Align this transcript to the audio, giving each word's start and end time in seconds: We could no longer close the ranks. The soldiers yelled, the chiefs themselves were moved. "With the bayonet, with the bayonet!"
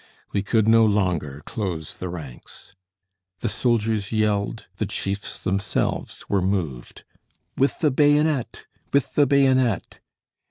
We 0.31 0.41
could 0.41 0.67
no 0.67 0.83
longer 0.83 1.43
close 1.45 1.95
the 1.97 2.09
ranks. 2.09 2.73
The 3.41 3.49
soldiers 3.49 4.11
yelled, 4.11 4.65
the 4.77 4.87
chiefs 4.87 5.37
themselves 5.37 6.27
were 6.27 6.41
moved. 6.41 7.03
"With 7.55 7.77
the 7.81 7.91
bayonet, 7.91 8.65
with 8.91 9.13
the 9.13 9.27
bayonet!" 9.27 9.99